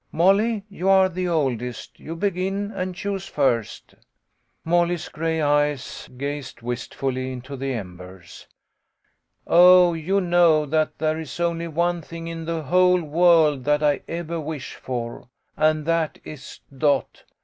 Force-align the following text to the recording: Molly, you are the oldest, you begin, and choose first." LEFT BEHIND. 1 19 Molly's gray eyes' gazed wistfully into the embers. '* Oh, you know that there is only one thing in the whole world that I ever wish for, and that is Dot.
Molly, 0.11 0.63
you 0.67 0.89
are 0.89 1.07
the 1.09 1.27
oldest, 1.27 1.99
you 1.99 2.15
begin, 2.15 2.71
and 2.71 2.95
choose 2.95 3.27
first." 3.27 3.91
LEFT 3.93 3.99
BEHIND. 4.63 4.71
1 4.71 4.71
19 4.71 4.71
Molly's 4.81 5.09
gray 5.09 5.41
eyes' 5.41 6.09
gazed 6.17 6.61
wistfully 6.63 7.31
into 7.31 7.55
the 7.55 7.71
embers. 7.75 8.47
'* 8.97 9.45
Oh, 9.45 9.93
you 9.93 10.19
know 10.19 10.65
that 10.65 10.97
there 10.97 11.19
is 11.19 11.39
only 11.39 11.67
one 11.67 12.01
thing 12.01 12.27
in 12.27 12.45
the 12.45 12.63
whole 12.63 13.03
world 13.03 13.63
that 13.65 13.83
I 13.83 14.01
ever 14.07 14.39
wish 14.39 14.73
for, 14.73 15.27
and 15.55 15.85
that 15.85 16.17
is 16.23 16.61
Dot. 16.75 17.23